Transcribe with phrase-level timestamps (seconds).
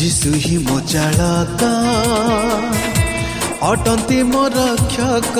[0.00, 1.62] ଯିଶୁ ହିଁ ମୋ ଚାଳକ
[3.70, 5.36] ଅଟନ୍ତି ମୋ ରକ୍ଷକ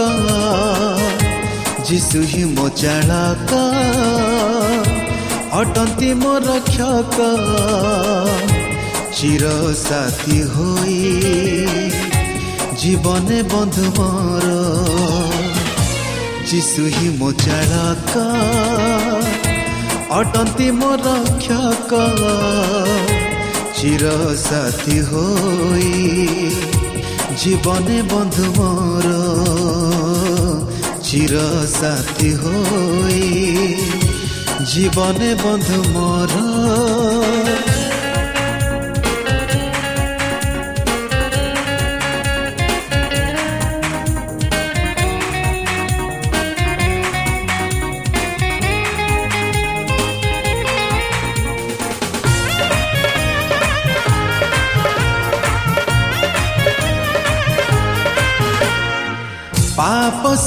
[1.91, 3.61] ଯିଶୁ ହିଁ ମୋ ଚାଳକ
[5.61, 7.31] ଅଟନ୍ତି ମୋ ରକ୍ଷକ
[9.16, 9.54] ଚିର
[9.84, 10.99] ସାଥୀ ହୋଇ
[12.82, 14.47] ଜୀବନେ ବନ୍ଧୁ ମୋର
[16.53, 18.28] ଯିଶୁ ହିଁ ମୋ ଚାଳକ
[20.20, 21.93] ଅଟନ୍ତି ମୋ ରକ୍ଷକ
[23.80, 24.04] চির
[24.36, 25.91] সাথী হই
[27.36, 29.06] জীবনে বন্ধু মোর।
[31.02, 31.34] চির
[31.80, 33.24] সাথী হই
[34.72, 36.30] জীবনে বন্ধু মোর।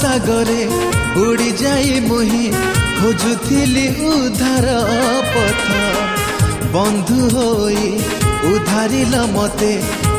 [0.04, 0.62] ସାଗରେ
[1.14, 2.46] ବୁଡ଼ି ଯାଇ ମୁହିଁ
[2.98, 4.68] ଖୋଜୁଥିଲି ଉଦ୍ଧାର
[5.34, 5.66] ପଥ।
[6.74, 7.86] ବନ୍ଧୁ ହୋଇ
[8.50, 9.70] ଉଦ୍ଧାରିଲ ମତେ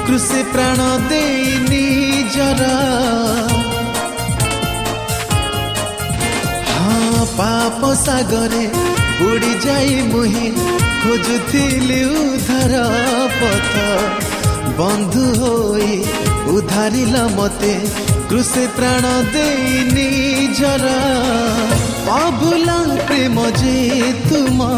[0.07, 2.61] କୃଷି ପ୍ରାଣ ଦେଇ ନିଜର।
[6.71, 8.63] ହଁ ପାପ ସାଗରେ
[9.19, 10.47] ବୁଡ଼ି ଯାଇ ମୁହିଁ
[11.03, 12.73] ଖୋଜୁଥିଲି ଉଦ୍ଧାର
[13.39, 13.73] ପଥ।
[14.79, 15.93] ବନ୍ଧୁ ହୋଇ
[16.55, 17.73] ଉଦ୍ଧାରିଲ ମତେ
[18.29, 20.85] କୃଷି ପ୍ରାଣ ଦେଇ ନିଜର
[22.13, 22.77] ଅଭୁଲା
[23.07, 23.73] ପ୍ରେମ ଯେ
[24.23, 24.69] ତୁମ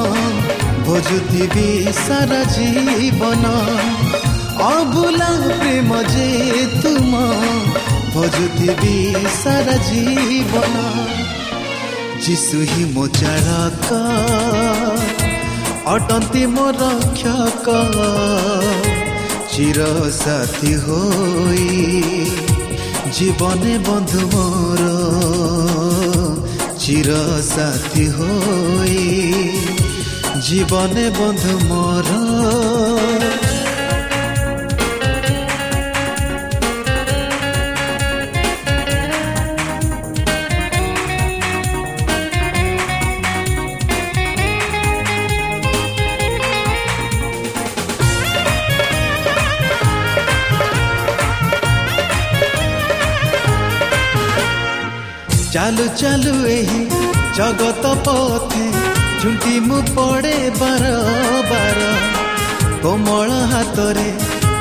[0.87, 1.69] ଭୋଜୁଥିବି
[1.99, 3.53] ସାରା ଜୀବନ
[4.67, 6.27] ଅଭୁଲା ପ୍ରେମ ଯେ
[6.83, 7.21] ତୁମ
[8.13, 8.95] ଭୋଜୁଥିବି
[9.37, 10.75] ସାରା ଜୀବନ
[12.27, 14.01] ଯିଶୁ ହିଁ ମୋ ଚାଳକ
[15.95, 17.79] ଅଟନ୍ତି ମୋ ରକ୍ଷକ
[19.51, 22.56] ଚିର ସାଥୀ ହୋଇ
[23.12, 24.80] জীবনে বন্ধু মোর
[26.78, 27.08] চির
[27.48, 28.98] সাথী হই
[30.40, 32.06] জীবনে বন্ধু মোর
[55.57, 56.79] ଚାଲୁ ଚାଲୁ ଏହି
[57.35, 58.65] ଜଗତ ପଥେ
[59.21, 60.89] ଝୁଣ୍ଟି ମୁଁ ପଡ଼େ ବାର
[61.51, 61.79] ବାର।
[62.83, 64.05] କୋମଳ ହାତରେ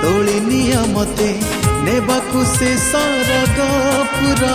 [0.02, 1.28] ତୋଳି ନିଅ ମତେ
[1.88, 3.58] ନେବାକୁ ସେ ସରଗ
[4.14, 4.54] ପୁରା।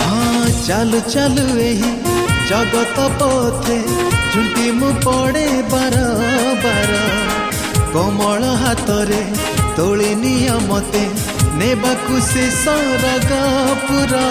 [0.00, 1.92] ହଁ ଚାଲୁ ଚାଲୁ ଏହି
[2.50, 3.78] ଜଗତ ପଥେ
[4.32, 5.96] ଝୁଣ୍ଟି ମୁଁ ପଡ଼େ ବାର
[6.64, 6.92] ବାର।
[7.94, 9.22] କୋମଳ ହାତରେ
[9.76, 11.04] ତୋଳି ନିଅ ମତେ
[11.60, 13.30] ନେବାକୁ ସେ ସରଗ
[13.86, 14.26] ପୁରା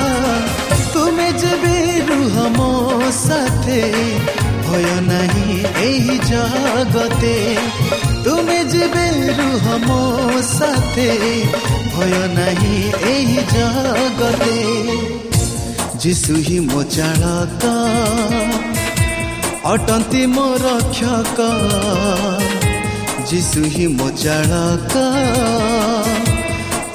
[0.94, 1.75] ତୁମେ ଯେବେ
[2.09, 2.69] ରୁହ ମୋ
[3.18, 3.79] ସାଥେ
[4.68, 5.57] ଭୟ ନାହିଁ
[5.88, 7.33] ଏହି ଜଗତେ
[8.27, 9.06] ତୁମେ ଯେବେ
[9.39, 10.00] ରୁହ ମୋ
[10.51, 11.09] ସାଥେ
[11.94, 12.79] ଭୟ ନାହିଁ
[13.12, 14.57] ଏହି ଜଗତେ
[16.01, 17.63] ଯିଶୁ ହିଁ ମୋ ଚାଳକ
[19.74, 21.39] ଅଟନ୍ତି ମୋ ରକ୍ଷକ
[23.29, 24.94] ଯିଶୁ ହିଁ ମୋ ଚାଳକ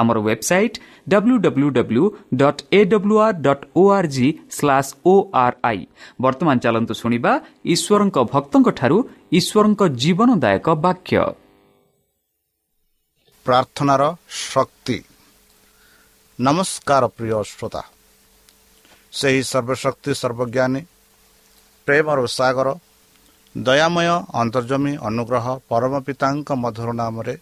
[0.00, 0.76] ଆମର website
[1.08, 2.04] W W W
[2.40, 5.14] dot A W R dot O R G slash O
[5.44, 5.80] R I
[6.22, 7.32] ବର୍ତ୍ତମାନ ଚାଲନ୍ତୁ ଶୁଣିବା
[7.74, 8.98] ଈଶ୍ୱରଙ୍କ ଭକ୍ତଙ୍କଠାରୁ
[9.38, 11.18] ଈଶ୍ୱରଙ୍କ ଜୀବନଦାୟକ ବାକ୍ୟ।
[13.46, 14.02] ପ୍ରାର୍ଥନାର
[14.50, 14.98] ଶକ୍ତି।
[16.38, 17.82] ନମସ୍କାର ପ୍ରିୟ ଶ୍ରୋତା।
[19.12, 20.82] ସେହି ସର୍ବଶକ୍ତି ସର୍ବଜ୍ଞାନୀ
[21.88, 22.68] ପ୍ରେମର ସାଗର
[23.54, 24.08] ଦୟାମୟ
[24.42, 27.34] ଅନ୍ତର୍ଜମୀ ଅନୁଗ୍ରହ ପରମ ପିତାଙ୍କ ମଧୁର ନାମରେ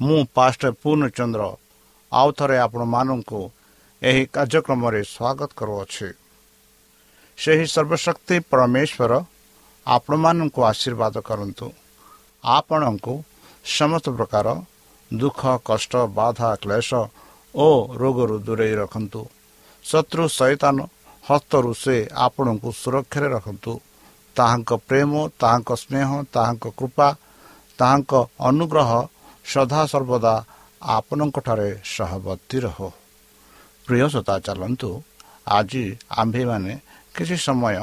[0.00, 1.42] ମୁଁ ପାଷ୍ଟ ପୂର୍ଣ୍ଣଚନ୍ଦ୍ର
[2.12, 3.40] ଆଉ ଥରେ ଆପଣମାନଙ୍କୁ
[4.02, 6.08] ଏହି କାର୍ଯ୍ୟକ୍ରମରେ ସ୍ୱାଗତ କରୁଅଛି।
[7.38, 9.12] ସେହି ସର୍ବଶକ୍ତି ପରମେଶ୍ୱର
[9.86, 11.66] ଆପଣମାନଙ୍କୁ ଆଶୀର୍ବାଦ କରନ୍ତୁ।
[12.44, 13.14] ଆପଣଙ୍କୁ
[13.78, 14.46] ସମସ୍ତ ପ୍ରକାର
[15.10, 16.90] ଦୁଃଖ କଷ୍ଟ ବାଧା କ୍ଲେଶ
[17.54, 17.68] ଓ
[18.00, 19.22] ରୋଗରୁ ଦୂରେଇ ରଖନ୍ତୁ।
[19.84, 20.76] ଶତ୍ରୁ ସୈତାନ
[21.24, 23.72] ହସ୍ତରୁ ସେ ଆପଣଙ୍କୁ ସୁରକ୍ଷାରେ ରଖନ୍ତୁ।
[24.36, 27.08] ତାହାଙ୍କ ପ୍ରେମ ତାହାଙ୍କ ସ୍ନେହ ତାହାଙ୍କ କୃପା
[27.78, 28.90] ତାହାଙ୍କ ଅନୁଗ୍ରହ
[29.44, 30.34] ସଦାସର୍ବଦା
[30.82, 32.78] ଆପଣଙ୍କଠାରେ ସହବର୍ତ୍ତୀ ରହ।
[33.86, 35.02] ପ୍ରିୟସତା ଚାଲନ୍ତୁ।
[35.48, 36.80] ଆଜି ଆମ୍ଭେମାନେ
[37.14, 37.76] କିଛି ସମୟ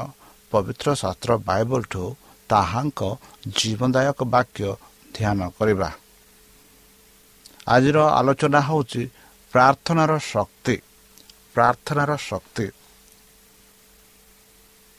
[0.50, 2.16] ପବିତ୍ର ଶାସ୍ତ୍ର ବାଇବଲଠୁ
[2.48, 3.00] ତାହାଙ୍କ
[3.48, 4.76] ଜୀବନଦାୟକ ବାକ୍ୟ
[5.16, 5.90] ଧ୍ୟାନ କରିବା।
[7.68, 9.10] ଆଜିର ଆଲୋଚନା ହେଉଛି
[9.52, 10.76] ପ୍ରାର୍ଥନାର ଶକ୍ତି।
[11.54, 12.66] ପ୍ରାର୍ଥନାର ଶକ୍ତି।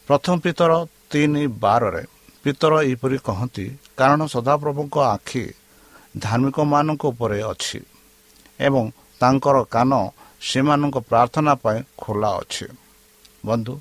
[0.08, 0.72] ପ୍ରଥମ ପିତର
[1.12, 2.04] ତିନି ବାରରେ
[2.44, 3.66] ପିତର ଏହିପରି କହନ୍ତି
[3.98, 5.54] କାରଣ ସଦାପ୍ରଭୁଙ୍କ ଆଖି
[6.18, 7.80] ଧାର୍ମିକମାନଙ୍କ ଉପରେ ଅଛି।
[8.60, 8.84] ଏବଂ
[9.22, 9.92] ତାଙ୍କର କାନ
[10.42, 12.66] ସେମାନଙ୍କ ପ୍ରାର୍ଥନା ପାଇଁ ଖୋଲା ଅଛି
[13.44, 13.74] ବନ୍ଧୁ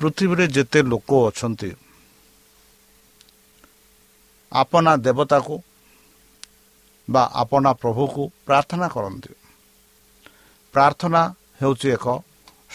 [0.00, 1.70] ପୃଥିବୀରେ ଯେତେ ଲୋକ ଅଛନ୍ତି
[4.52, 5.54] ଆପଣା ଦେବତାକୁ
[7.08, 9.32] ବା ଆପଣା ପ୍ରଭୁକୁ ପ୍ରାର୍ଥନା କରନ୍ତି
[10.74, 11.22] ପ୍ରାର୍ଥନା
[11.60, 12.06] ହେଉଛି ଏକ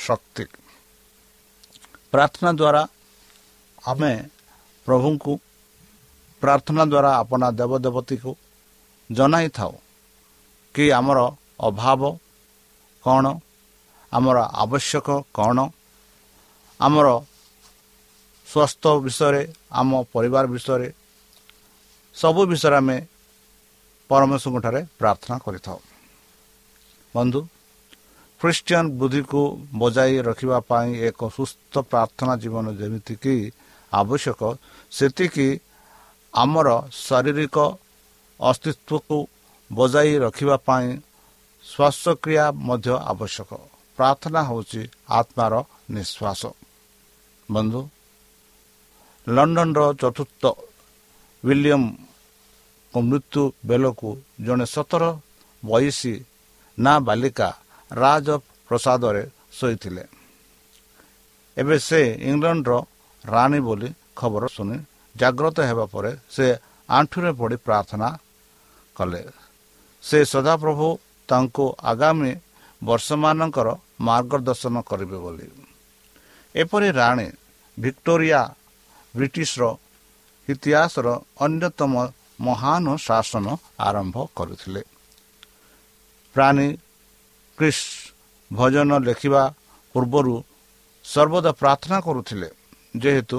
[0.05, 0.45] ଶକ୍ତି
[2.13, 2.83] ପ୍ରାର୍ଥନା ଦ୍ୱାରା
[3.83, 4.13] ଆମେ
[4.87, 5.33] ପ୍ରଭୁଙ୍କୁ
[6.41, 8.31] ପ୍ରାର୍ଥନା ଦ୍ୱାରା ଆପଣା ଦେବଦେବତୀକୁ
[9.09, 9.73] ଜଣାଇଥାଉ
[10.75, 11.19] କି ଆମର
[11.67, 12.01] ଅଭାବ
[13.05, 13.25] କ'ଣ?
[14.11, 15.07] ଆମର ଆବଶ୍ୟକ
[15.37, 15.57] କ'ଣ?
[16.79, 17.07] ଆମର
[18.47, 19.41] ସ୍ୱାସ୍ଥ୍ୟ ବିଷୟରେ
[19.79, 20.87] ଆମ ପରିବାର ବିଷୟରେ
[22.15, 22.97] ସବୁ ବିଷୟରେ ଆମେ
[24.09, 25.79] ପରମେଶ୍ୱରଙ୍କଠାରେ ପ୍ରାର୍ଥନା କରିଥାଉ।
[27.15, 27.39] ବନ୍ଧୁ
[28.41, 29.41] ଖ୍ରୀଷ୍ଟିଆନ ବୁଦ୍ଧିକୁ
[29.81, 33.35] ବଜାଇ ରଖିବା ପାଇଁ ଏକ ସୁସ୍ଥ ପ୍ରାର୍ଥନା ଜୀବନ ଯେମିତିକି
[33.91, 34.41] ଆବଶ୍ୟକ
[34.91, 35.47] ସେତିକି
[36.33, 36.67] ଆମର
[37.05, 37.57] ଶାରୀରିକ
[38.39, 39.17] ଅସ୍ତିତ୍ୱକୁ
[39.71, 40.87] ବଜାଇ ରଖିବା ପାଇଁ
[41.65, 43.51] ଶ୍ୱାସକ୍ରିୟା ମଧ୍ୟ ଆବଶ୍ୟକ।
[43.97, 45.53] ପ୍ରାର୍ଥନା ହେଉଛି ଆତ୍ମାର
[45.95, 46.41] ନିଶ୍ୱାସ।
[47.49, 47.81] ବନ୍ଧୁ
[49.27, 50.43] ଲଣ୍ଡନର ଚତୁର୍ଥ
[51.43, 54.09] ୱିଲିୟମଙ୍କ ମୃତ୍ୟୁ ବେଳକୁ
[54.45, 55.03] ଜଣେ ସତର
[55.63, 56.13] ବୟସୀ
[56.77, 57.49] ନା ବାଲିକା
[57.91, 59.23] ରାଜପ୍ରସାଦରେ
[59.57, 60.03] ଶୋଇଥିଲେ।
[61.57, 62.73] ଏବେ ସେ ଇଂଲଣ୍ଡର
[63.25, 64.77] ରାଣୀ ବୋଲି ଖବର ଶୁଣି
[65.15, 66.45] ଜାଗ୍ରତ ହେବା ପରେ ସେ
[66.89, 68.09] ଆଣ୍ଠୁରେ ପଡ଼ି ପ୍ରାର୍ଥନା
[68.95, 69.23] କଲେ।
[70.07, 70.87] ସେ ସଦାପ୍ରଭୁ
[71.29, 72.31] ତାଙ୍କୁ ଆଗାମୀ
[72.81, 73.67] ବର୍ଷମାନଙ୍କର
[74.07, 75.45] ମାର୍ଗଦର୍ଶନ କରିବେ ବୋଲି।
[76.55, 77.27] ଏପରି ରାଣୀ
[77.77, 78.41] ଭିକ୍ଟୋରିଆ
[79.13, 79.63] ବ୍ରିଟିଶର
[80.47, 81.07] ଇତିହାସର
[81.45, 81.93] ଅନ୍ୟତମ
[82.47, 83.45] ମହାନ ଶାସନ
[83.87, 84.81] ଆରମ୍ଭ କରିଥିଲେ।
[86.35, 86.67] ପ୍ରାଣୀ
[87.57, 87.83] କ୍ରିସ୍
[88.51, 89.43] ଭଜନ ଲେଖିବା
[89.95, 90.35] ପୂର୍ବରୁ
[91.05, 92.49] ସର୍ବଦା ପ୍ରାର୍ଥନା କରୁଥିଲେ
[93.01, 93.37] ଯେହେତୁ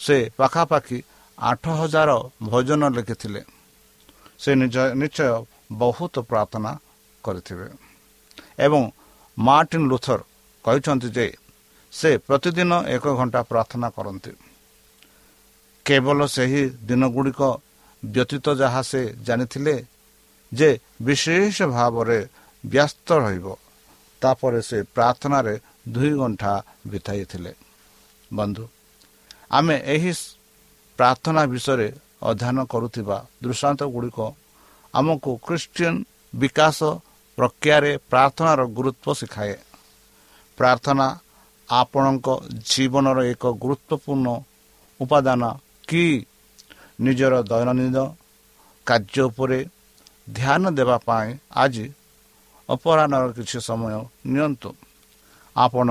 [0.00, 0.98] ସେ ପାଖାପାଖି
[1.38, 2.10] ଆଠ ହଜାର
[2.50, 3.40] ଭଜନ ଲେଖିଥିଲେ।
[4.42, 5.26] ସେ ନିଜ ନିଶ୍ଚୟ
[5.80, 6.70] ବହୁତ ପ୍ରାର୍ଥନା
[7.24, 7.68] କରିଥିବେ।
[8.66, 8.82] ଏବଂ
[9.38, 10.20] ମାର୍ଟିନ୍ ଲୁଥର
[10.64, 11.26] କହିଛନ୍ତି ଯେ
[11.92, 14.32] ସେ ପ୍ରତିଦିନ ଏକ ଘଣ୍ଟା ପ୍ରାର୍ଥନା କରନ୍ତି।
[15.86, 17.40] କେବଳ ସେହି ଦିନଗୁଡ଼ିକ
[18.02, 19.74] ବ୍ୟତୀତ ଯାହା ସେ ଜାଣିଥିଲେ
[20.52, 20.70] ଯେ
[21.02, 22.18] ବିଶେଷ ଭାବରେ
[22.64, 23.46] ବ୍ୟସ୍ତ ରହିବ
[24.22, 25.54] ତାପରେ ସେ ପ୍ରାର୍ଥନାରେ
[25.94, 26.52] ଦୁଇ ଘଣ୍ଟା
[26.90, 27.52] ବିତାଇଥିଲେ।
[28.30, 28.64] ବନ୍ଧୁ
[29.50, 30.12] ଆମେ ଏହି
[30.98, 31.88] ପ୍ରାର୍ଥନା ବିଷୟରେ
[32.22, 34.18] ଅଧ୍ୟୟନ କରୁଥିବା ଦୃଷ୍ଟାନ୍ତ ଗୁଡ଼ିକ
[34.94, 35.94] ଆମକୁ ଖ୍ରୀଷ୍ଟିଆନ
[36.34, 36.78] ବିକାଶ
[37.38, 39.56] ପ୍ରକ୍ରିୟାରେ ପ୍ରାର୍ଥନାର ଗୁରୁତ୍ୱ ଶିଖାଏ।
[40.58, 41.06] ପ୍ରାର୍ଥନା
[41.68, 42.28] ଆପଣଙ୍କ
[42.70, 44.28] ଜୀବନର ଏକ ଗୁରୁତ୍ୱପୂର୍ଣ୍ଣ
[45.00, 45.42] ଉପାଦାନ
[45.88, 46.04] କି
[47.04, 47.98] ନିଜର ଦୈନନ୍ଦିନ
[48.86, 49.58] କାର୍ଯ୍ୟ ଉପରେ
[50.28, 51.28] ଧ୍ୟାନ ଦେବା ପାଇଁ
[51.62, 51.86] ଆଜି
[52.68, 53.94] ଅପରାହ୍ନର କିଛି ସମୟ
[54.32, 54.70] ନିଅନ୍ତୁ।
[55.56, 55.88] ଆପଣ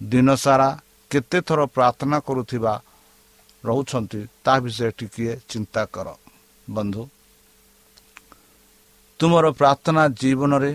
[0.00, 0.68] ଦିନସାରା
[1.10, 2.72] କେତେଥର ପ୍ରାର୍ଥନା କରୁଥିବା
[3.64, 6.08] ରହୁଛନ୍ତି ତା ବିଷୟରେ ଟିକିଏ ଚିନ୍ତା କର।
[6.68, 7.02] ବନ୍ଧୁ
[9.20, 10.72] ତୁମର ପ୍ରାର୍ଥନା ଜୀବନରେ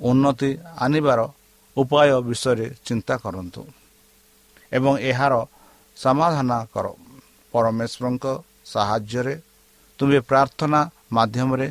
[0.00, 0.50] ଉନ୍ନତି
[0.84, 1.20] ଆଣିବାର
[1.76, 3.62] ଉପାୟ ବିଷୟରେ ଚିନ୍ତା କରନ୍ତୁ
[4.72, 5.34] ଏବଂ ଏହାର
[5.96, 6.86] ସମାଧାନ କର।
[7.54, 8.26] ପରମେଶ୍ୱରଙ୍କ
[8.72, 9.34] ସାହାଯ୍ୟରେ
[9.98, 10.80] ତୁମେ ପ୍ରାର୍ଥନା
[11.16, 11.68] ମାଧ୍ୟମରେ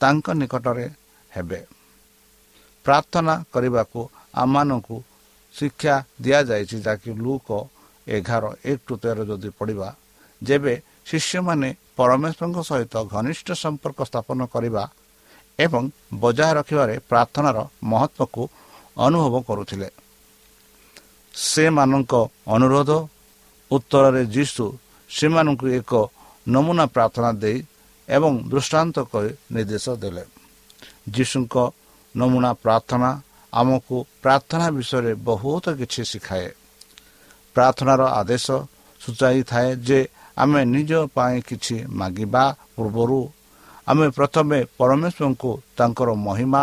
[0.00, 0.86] ତାଙ୍କ ନିକଟରେ
[1.30, 1.60] ହେବେ।
[2.86, 4.00] ପ୍ରାର୍ଥନା କରିବାକୁ
[4.42, 4.96] ଆମମାନଙ୍କୁ
[5.54, 7.48] ଶିକ୍ଷା ଦିଆଯାଇଛି ଯାହାକି ଲୁକ
[8.06, 9.88] ଏଗାର ଏକ ଟୁ ତେର ଯଦି ପଢ଼ିବା
[10.42, 10.74] ଯେବେ
[11.08, 14.84] ଶିଷ୍ୟମାନେ ପରମେଶ୍ୱରଙ୍କ ସହିତ ଘନିଷ୍ଠ ସମ୍ପର୍କ ସ୍ଥାପନ କରିବା
[15.58, 15.82] ଏବଂ
[16.14, 18.42] ବଜାୟ ରଖିବାରେ ପ୍ରାର୍ଥନାର ମହତ୍ଵକୁ
[18.98, 19.88] ଅନୁଭବ କରୁଥିଲେ।
[21.34, 22.14] ସେମାନଙ୍କ
[22.46, 22.90] ଅନୁରୋଧ
[23.70, 24.64] ଉତ୍ତରରେ ଯୀଶୁ
[25.10, 25.92] ସେମାନଙ୍କୁ ଏକ
[26.48, 27.58] ନମୁନା ପ୍ରାର୍ଥନା ଦେଇ
[28.08, 30.24] ଏବଂ ଦୃଷ୍ଟାନ୍ତ କରି ନିର୍ଦ୍ଦେଶ ଦେଲେ।
[31.14, 31.54] ଯୀଶୁଙ୍କ
[32.14, 33.10] ନମୁନା ପ୍ରାର୍ଥନା
[33.52, 36.48] ଆମକୁ ପ୍ରାର୍ଥନା ବିଷୟରେ ବହୁତ କିଛି ଶିଖାଏ।
[37.56, 38.46] ପ୍ରାର୍ଥନାର ଆଦେଶ
[39.00, 40.00] ସୂଚାଇଥାଏ ଯେ
[40.36, 42.44] ଆମେ ନିଜ ପାଇଁ କିଛି ମାଗିବା
[42.76, 43.20] ପୂର୍ବରୁ
[43.86, 46.62] ଆମେ ପ୍ରଥମେ ପରମେଶ୍ୱରଙ୍କୁ ତାଙ୍କର ମହିମା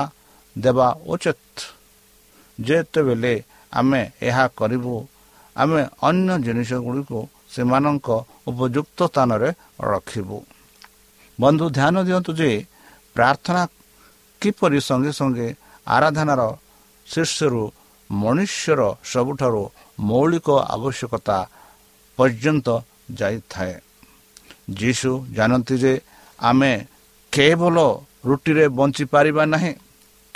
[0.56, 1.56] ଦେବା ଉଚିତ।
[2.60, 3.34] ଯେତେବେଳେ
[3.74, 4.96] ଆମେ ଏହା କରିବୁ
[5.56, 7.20] ଆମେ ଅନ୍ୟ ଜିନିଷ ଗୁଡ଼ିକୁ
[7.54, 8.08] ସେମାନଙ୍କ
[8.50, 9.50] ଉପଯୁକ୍ତ ସ୍ଥାନରେ
[9.92, 10.38] ରଖିବୁ।
[11.40, 12.50] ବନ୍ଧୁ ଧ୍ୟାନ ଦିଅନ୍ତୁ ଯେ
[13.16, 13.64] ପ୍ରାର୍ଥନା
[14.42, 15.48] କିପରି ସଙ୍ଗେ ସଙ୍ଗେ
[15.88, 16.42] ଆରାଧନାର
[17.08, 17.64] ଶୀର୍ଷରୁ
[18.10, 19.62] ମନୁଷ୍ୟର ସବୁଠାରୁ
[20.00, 21.38] ମୌଳିକ ଆବଶ୍ୟକତା
[22.18, 22.68] ପର୍ଯ୍ୟନ୍ତ
[23.20, 23.74] ଯାଇଥାଏ।
[24.80, 25.94] ଯୀଶୁ ଜାଣନ୍ତି ଯେ
[26.40, 26.74] ଆମେ
[27.34, 27.78] କେବଳ
[28.26, 29.72] ରୁଟିରେ ବଞ୍ଚିପାରିବା ନାହିଁ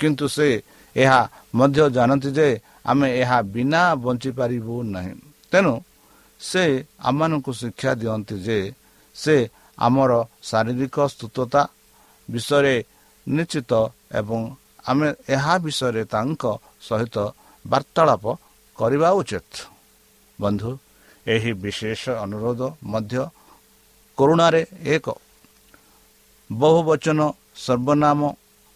[0.00, 0.48] କିନ୍ତୁ ସେ
[0.96, 1.20] ଏହା
[1.58, 2.48] ମଧ୍ୟ ଜାଣନ୍ତି ଯେ
[2.90, 5.12] ଆମେ ଏହା ବିନା ବଞ୍ଚିପାରିବୁ ନାହିଁ।
[5.52, 5.74] ତେଣୁ
[6.40, 6.64] ସେ
[7.08, 8.58] ଆମମାନଙ୍କୁ ଶିକ୍ଷା ଦିଅନ୍ତି ଯେ
[9.16, 9.36] ସେ
[9.78, 10.12] ଆମର
[10.48, 11.62] ଶାରୀରିକ ସ୍ଥିତତା
[12.28, 12.74] ବିଷୟରେ
[13.26, 13.72] ନିଶ୍ଚିତ
[14.20, 14.40] ଏବଂ
[14.90, 16.42] ଆମେ ଏହା ବିଷୟରେ ତାଙ୍କ
[16.88, 17.16] ସହିତ
[17.64, 18.24] ବାର୍ତ୍ତାଳାପ
[18.78, 19.50] କରିବା ଉଚିତ।
[20.38, 20.70] ବନ୍ଧୁ
[21.26, 22.60] ଏହି ବିଶେଷ ଅନୁରୋଧ
[22.92, 23.14] ମଧ୍ୟ
[24.18, 24.62] କରୁଣାରେ
[24.94, 25.06] ଏକ
[26.50, 27.20] ବହୁ ବଚନ
[27.56, 28.20] ସର୍ବନାମ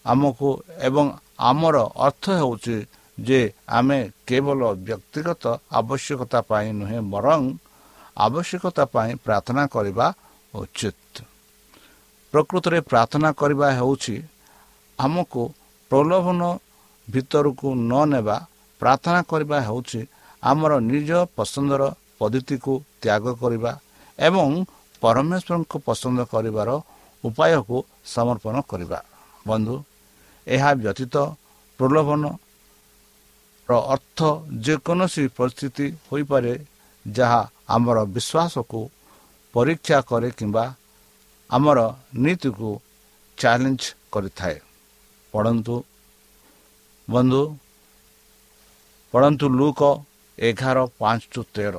[0.05, 0.49] ଆମକୁ
[0.89, 1.07] ଏବଂ
[1.51, 1.77] ଆମର
[2.07, 2.77] ଅର୍ଥ ହେଉଛି
[3.19, 3.99] ଯେ ଆମେ
[4.29, 5.45] କେବଳ ବ୍ୟକ୍ତିଗତ
[5.81, 7.43] ଆବଶ୍ୟକତା ପାଇଁ ନୁହେଁ ବରଂ
[8.17, 10.07] ଆବଶ୍ୟକତା ପାଇଁ ପ୍ରାର୍ଥନା କରିବା
[10.55, 11.15] ଉଚିତ।
[12.33, 14.17] ପ୍ରକୃତରେ ପ୍ରାର୍ଥନା କରିବା ହେଉଛି
[14.99, 15.43] ଆମକୁ
[15.91, 16.41] ପ୍ରଲୋଭନ
[17.09, 18.37] ଭିତରକୁ ନ ନେବା।
[18.81, 20.01] ପ୍ରାର୍ଥନା କରିବା ହେଉଛି
[20.43, 21.83] ଆମର ନିଜ ପସନ୍ଦର
[22.19, 23.73] ପଦ୍ଧତିକୁ ତ୍ୟାଗ କରିବା
[24.19, 24.49] ଏବଂ
[25.03, 26.71] ପରମେଶ୍ୱରଙ୍କୁ ପସନ୍ଦ କରିବାର
[27.25, 27.77] ଉପାୟକୁ
[28.15, 29.01] ସମର୍ପଣ କରିବା।
[29.47, 29.77] ବନ୍ଧୁ
[30.47, 31.17] ଏହା ବ୍ୟତୀତ
[31.79, 34.19] ପ୍ରଲୋଭନର ଅର୍ଥ
[34.65, 36.53] ଯେକୌଣସି ପରିସ୍ଥିତି ହୋଇପାରେ
[37.05, 38.81] ଯାହା ଆମର ବିଶ୍ୱାସକୁ
[39.55, 40.65] ପରୀକ୍ଷା କରେ କିମ୍ବା
[41.51, 41.79] ଆମର
[42.23, 42.71] ନୀତିକୁ
[43.39, 44.57] ଚ୍ୟାଲେଞ୍ଜ କରିଥାଏ।
[45.35, 45.77] ପଢ଼ନ୍ତୁ।
[47.09, 47.43] ବନ୍ଧୁ
[49.15, 49.81] ପଢ଼ନ୍ତୁ ଲୁକ
[50.39, 51.75] ଏଗାର ପାଞ୍ଚ ଟୁ ତେର।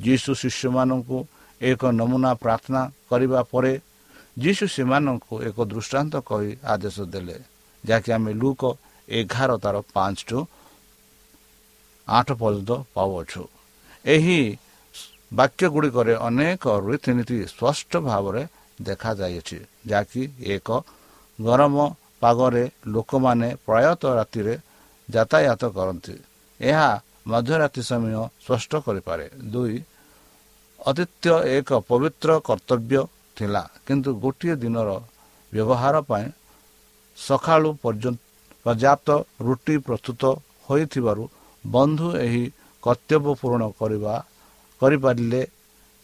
[0.00, 1.18] ଯୀଶୁ ଶିଷ୍ୟମାନଙ୍କୁ
[1.60, 3.72] ଏକ ନମୁନା ପ୍ରାର୍ଥନା କରିବା ପରେ
[4.36, 7.36] ଯୀଶୁ ସେମାନଙ୍କୁ ଏକ ଦୃଷ୍ଟାନ୍ତ କହି ଆଦେଶ ଦେଲେ
[7.84, 8.62] ଯାହାକି ଆମେ ଲୁକ
[9.08, 10.38] ଏଗାର ତାର ପାଞ୍ଚ ଟୁ
[12.08, 13.42] ଆଠ ପର୍ଯ୍ୟନ୍ତ ପାଉଅଛୁ
[14.04, 14.40] ଏହି
[15.32, 18.42] ବାକ୍ୟ ଗୁଡ଼ିକରେ ଅନେକ ରୀତିନୀତି ସ୍ପଷ୍ଟ ଭାବରେ
[18.78, 20.68] ଦେଖାଯାଇଅଛି ଯାହାକି ଏକ
[21.38, 21.76] ଗରମ
[22.22, 24.54] ପାଗରେ ଲୋକମାନେ ପ୍ରାୟତଃ ରାତିରେ
[25.08, 26.16] ଯାତାୟାତ କରନ୍ତି
[26.60, 26.90] ଏହା
[27.26, 29.76] ମଧ୍ୟରାତ୍ରି ସମୟ ସ୍ପଷ୍ଟ କରିପାରେ ଦୁଇ
[30.80, 33.00] ଅତିଥ୍ୟ ଏକ ପବିତ୍ର କର୍ତ୍ତବ୍ୟ
[33.40, 34.90] ଥିଲା। କିନ୍ତୁ ଗୋଟିଏ ଦିନର
[35.52, 36.26] ବ୍ୟବହାର ପାଇଁ
[37.18, 37.68] ସକାଳୁ
[38.64, 39.08] ପର୍ଯ୍ୟାପ୍ତ
[39.46, 40.22] ରୁଟି ପ୍ରସ୍ତୁତ
[40.68, 41.24] ହୋଇଥିବାରୁ
[41.64, 42.44] ବନ୍ଧୁ ଏହି
[42.82, 44.14] କର୍ତ୍ତବ୍ୟ ପୂରଣ କରିବା
[44.80, 45.42] କରିପାରିଲେ।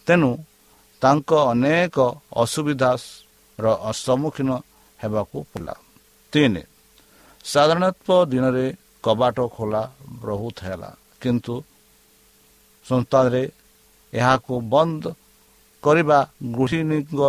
[0.07, 0.31] ତେଣୁ
[1.03, 1.97] ତାଙ୍କ ଅନେକ
[2.43, 3.67] ଅସୁବିଧାର
[4.05, 4.51] ସମ୍ମୁଖୀନ
[4.99, 5.75] ହେବାକୁ ପଡ଼ିଲା।
[6.33, 6.63] ତିନି
[7.45, 8.67] ସାଧାରଣତଃ ଦିନରେ
[9.05, 9.83] କବାଟ ଖୋଲା
[10.29, 10.91] ରହୁଥିଲା।
[11.23, 11.55] କିନ୍ତୁ
[12.87, 13.43] ସଂସ୍ଥାରେ
[14.13, 15.05] ଏହାକୁ ବନ୍ଦ
[15.83, 16.19] କରିବା
[16.57, 17.21] ଗୃହିଣୀଙ୍କ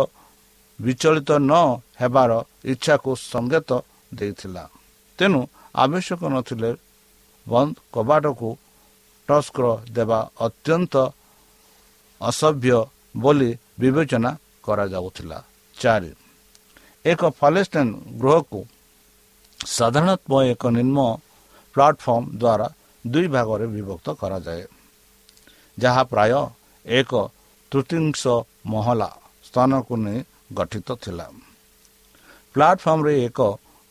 [0.78, 1.52] ବିଚଳିତ ନ
[2.00, 2.30] ହେବାର
[2.64, 3.70] ଇଚ୍ଛାକୁ ସଙ୍କେତ
[4.14, 4.64] ଦେଇଥିଲା।
[5.18, 5.40] ତେଣୁ
[5.74, 6.70] ଆବଶ୍ୟକ ନଥିଲେ
[7.46, 8.48] ବନ୍ଦ କବାଟକୁ
[9.28, 10.94] ଟସ୍କର ଦେବା ଅତ୍ୟନ୍ତ
[12.20, 12.78] ଅସଭ୍ୟ
[13.16, 13.50] ବୋଲି
[13.80, 14.30] ବିବେଚନା
[14.62, 15.38] କରାଯାଉଥିଲା।
[15.76, 16.12] ଚାରି।
[17.04, 18.60] ଏକ ଫାଲେଷ୍ଟାଇନ୍ ଗୃହକୁ
[19.66, 20.98] ସାଧାରଣତଃ ଏକ ନିମ୍ନ
[21.74, 22.68] ପ୍ଲାଟଫର୍ମ ଦ୍ୱାରା
[23.04, 24.64] ଦୁଇ ଭାଗରେ ବିଭକ୍ତ କରାଯାଏ।
[25.78, 26.32] ଯାହା ପ୍ରାୟ
[26.86, 27.12] ଏକ
[27.70, 28.22] ତୃତୀୟାଂଶ
[28.72, 29.08] ମହଲା
[29.46, 30.18] ସ୍ଥାନକୁ ନେଇ
[30.58, 31.26] ଗଠିତ ଥିଲା।
[32.54, 33.38] ପ୍ଲାଟଫର୍ମରେ ଏକ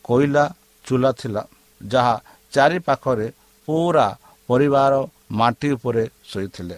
[0.06, 0.44] କୋଇଲା
[0.86, 1.42] ଚୁଲା ଥିଲା
[1.82, 2.16] ଯାହା
[2.54, 3.28] ଚାରି ପାଖରେ
[3.68, 4.08] ପୁରା
[4.50, 4.94] ପରିବାର
[5.40, 6.78] ମାଟି ଉପରେ ଶୋଇଥିଲେ।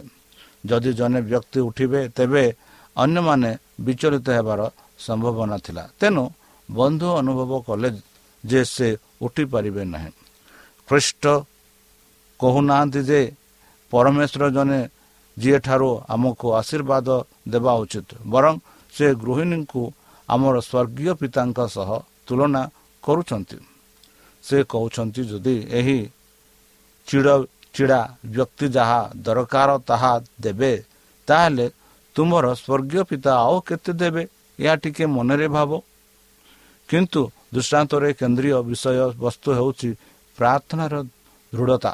[0.66, 2.44] ଯଦି ଜଣେ ବ୍ୟକ୍ତି ଉଠିବେ ତେବେ
[2.96, 3.52] ଅନ୍ୟମାନେ
[3.86, 4.62] ବିଚଳିତ ହେବାର
[5.00, 6.24] ସମ୍ଭାବନା ଥିଲା। ତେଣୁ
[6.70, 7.90] ବନ୍ଧୁ ଅନୁଭବ କଲେ
[8.44, 8.88] ଯେ ସେ
[9.22, 10.12] ଉଠିପାରିବେ ନାହିଁ।
[10.90, 11.24] ଖ୍ରୀଷ୍ଟ
[12.40, 13.22] କହୁନାହାନ୍ତି ଯେ
[13.94, 14.80] ପରମେଶ୍ୱର ଜଣେ
[15.42, 17.08] ଯିଏଠାରୁ ଆମକୁ ଆଶୀର୍ବାଦ
[17.52, 18.56] ଦେବା ଉଚିତ। ବରଂ
[18.94, 19.82] ସେ ଗୃହିଣୀଙ୍କୁ
[20.30, 21.90] ଆମର ସ୍ୱର୍ଗୀୟ ପିତାଙ୍କ ସହ
[22.28, 22.64] ତୁଳନା
[23.04, 23.58] କରୁଛନ୍ତି।
[24.44, 26.00] ସେ କହୁଛନ୍ତି ଯଦି ଏହି
[27.08, 27.36] ଚିଡ଼
[27.76, 28.02] ଚିଡ଼ା
[28.36, 30.74] ବ୍ୟକ୍ତି ଯାହା ଦରକାର ତାହା ଦେବେ
[31.28, 31.66] ତାହେଲେ
[32.16, 34.24] ତୁମର ସ୍ୱର୍ଗୀୟ ପିତା ଆଉ କେତେ ଦେବେ
[34.60, 35.72] ଏହା ଟିକେ ମନରେ ଭାବ।
[36.90, 37.22] କିନ୍ତୁ
[37.54, 39.90] ଦୃଷ୍ଟାନ୍ତରେ କେନ୍ଦ୍ରୀୟ ବିଷୟ ବସ୍ତୁ ହେଉଛି
[40.38, 40.94] ପ୍ରାର୍ଥନାର
[41.54, 41.92] ଦୃଢ଼ତା।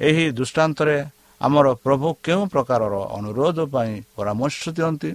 [0.00, 0.96] ଏହି ଦୃଷ୍ଟାନ୍ତରେ
[1.40, 5.10] ଆମର ପ୍ରଭୁ କେଉଁ ପ୍ରକାରର ଅନୁରୋଧ ପାଇଁ ପରାମର୍ଶ ଦିଅନ୍ତି?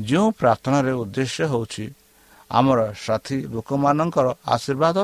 [0.00, 1.84] ଯେଉଁ ପ୍ରାର୍ଥନାରେ ଉଦ୍ଦେଶ୍ୟ ହେଉଛି
[2.50, 4.96] ଆମର ସାଥୀ ଲୋକମାନଙ୍କର ଆଶୀର୍ବାଦ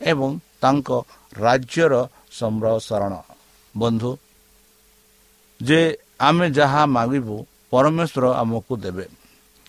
[0.00, 0.30] ଏବଂ
[0.62, 0.88] ତାଙ୍କ
[1.36, 1.94] ରାଜ୍ୟର
[2.38, 3.14] ସମ୍ପ୍ରସାରଣ।
[3.74, 4.10] ବନ୍ଧୁ
[5.60, 5.80] ଯେ
[6.20, 7.36] ଆମେ ଯାହା ମାଗିବୁ
[7.70, 9.06] ପରମେଶ୍ୱର ଆମକୁ ଦେବେ।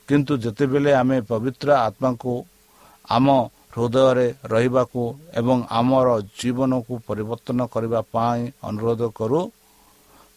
[0.08, 2.34] କିନ୍ତୁ ଯେତେବେଳେ ଆମେ ପବିତ୍ର ଆତ୍ମାକୁ
[3.10, 3.28] ଆମ
[3.74, 5.02] ହୃଦୟରେ ରହିବାକୁ
[5.34, 6.08] ଏବଂ ଆମର
[6.40, 9.40] ଜୀବନକୁ ପରିବର୍ତ୍ତନ କରିବା ପାଇଁ ଅନୁରୋଧ କରୁ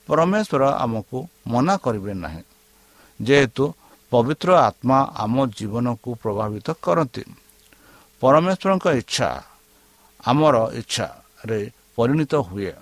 [0.08, 2.42] ପରମେଶ୍ୱର ଆମକୁ ମନା କରିବେ ନାହିଁ।
[3.20, 3.64] ଯେହେତୁ
[4.12, 7.22] ପବିତ୍ର ଆତ୍ମା ଆମ ଜୀବନକୁ ପ୍ରଭାବିତ କରନ୍ତି।
[8.22, 9.28] ପରମେଶ୍ୱରଙ୍କ ଇଚ୍ଛା
[10.24, 11.60] ଆମର ଇଚ୍ଛାରେ
[11.96, 12.72] ପରିଣତ ହୁଏ।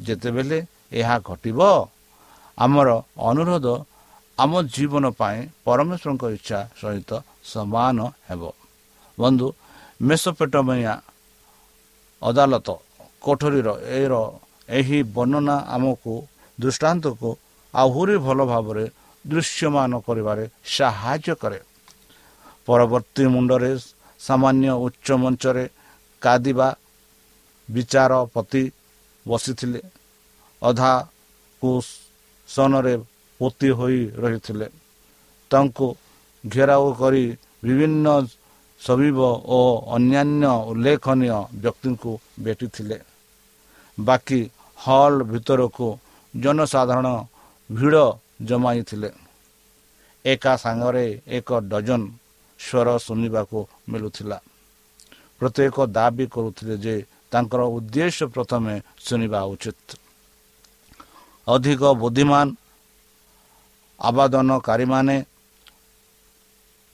[0.00, 0.58] ଯେତେବେଳେ
[0.92, 1.60] ଏହା ଘଟିବ
[2.58, 2.88] ଆମର
[3.28, 3.66] ଅନୁରୋଧ
[4.38, 7.10] ଆମ ଜୀବନ ପାଇଁ ପରମେଶ୍ୱରଙ୍କ ଇଚ୍ଛା ସହିତ
[7.44, 7.98] ସମାନ
[8.28, 8.42] ହେବ।
[9.18, 9.46] ବନ୍ଧୁ
[10.02, 10.94] ମେସପେଟମିଆ
[12.22, 12.68] ଅଦାଲତ
[13.20, 14.14] କୋଠରୀର ଏର
[14.68, 16.14] ଏହି ବର୍ଣ୍ଣନା ଆମକୁ
[16.62, 17.28] ଦୃଷ୍ଟାନ୍ତକୁ
[17.74, 18.84] ଆହୁରି ଭଲ ଭାବରେ
[19.24, 20.44] ଦୃଶ୍ୟମାନ କରିବାରେ
[20.76, 21.58] ସାହାଯ୍ୟ କରେ।
[22.66, 23.72] ପରବର୍ତ୍ତୀ ମୁଣ୍ଡରେ
[24.20, 25.64] ସାମାନ୍ୟ ଉଚ୍ଚ ମଞ୍ଚରେ
[26.22, 26.68] କାଦିବା
[27.68, 28.64] ବିଚାରପତି
[29.26, 29.80] ବସିଥିଲେ।
[30.62, 30.92] ଅଧା
[31.62, 32.94] କୁସନରେ
[33.40, 34.66] ପୋତି ହୋଇ ରହିଥିଲେ।
[35.50, 35.86] ତାଙ୍କୁ
[36.44, 37.24] ଘେରାଉ କରି
[37.64, 38.06] ବିଭିନ୍ନ
[38.80, 39.18] ସବିବ
[39.48, 39.58] ଓ
[39.96, 42.12] ଅନ୍ୟାନ୍ୟ ଉଲ୍ଲେଖନୀୟ ବ୍ୟକ୍ତିଙ୍କୁ
[42.44, 42.98] ଭେଟିଥିଲେ।
[43.98, 44.40] ବାକି
[44.78, 45.88] ହଲ୍ ଭିତରକୁ
[46.34, 47.08] ଜନସାଧାରଣ
[47.70, 48.04] ଭିଡ଼
[48.42, 49.10] ଜମାଇଥିଲେ।
[50.24, 52.02] ଏକା ସାଙ୍ଗରେ ଏକ ଡଜନ
[52.60, 54.38] ସ୍ୱର ଶୁଣିବାକୁ ମିଳୁଥିଲା।
[55.40, 56.94] ପ୍ରତ୍ୟେକ ଦାବି କରୁଥିଲେ ଯେ
[57.30, 59.88] ତାଙ୍କର ଉଦ୍ଦେଶ୍ୟ ପ୍ରଥମେ ଶୁଣିବା ଉଚିତ।
[61.46, 62.46] ଅଧିକ ବୁଦ୍ଧିମାନ
[64.00, 65.16] ଆବାଦନକାରୀମାନେ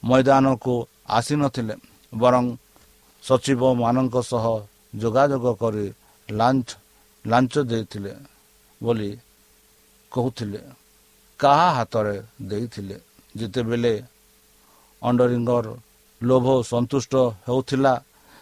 [0.04, 0.74] ମଇଦାନକୁ
[1.08, 1.74] ଆସିନଥିଲେ
[2.12, 2.44] ବରଂ
[3.24, 4.44] ସଚିବମାନଙ୍କ ସହ
[4.96, 5.86] ଯୋଗାଯୋଗ କରି
[6.30, 6.68] ଲାଞ୍ଚ
[7.24, 8.12] ଲାଞ୍ଚ ଦେଇଥିଲେ
[8.82, 9.10] ବୋଲି
[10.12, 10.60] କହୁଥିଲେ
[11.40, 12.16] କାହା ହାତରେ
[12.50, 12.96] ଦେଇଥିଲେ?
[13.34, 13.94] ଯେତେବେଳେ
[15.02, 15.66] ଅଣ୍ଡରିଙ୍ଗର
[16.20, 17.14] ଲୋଭ ସନ୍ତୁଷ୍ଟ
[17.46, 17.92] ହେଉଥିଲା